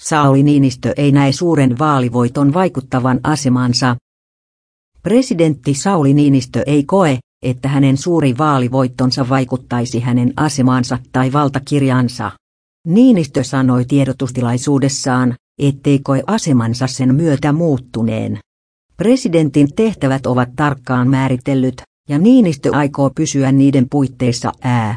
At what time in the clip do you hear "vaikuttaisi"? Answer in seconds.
9.28-10.00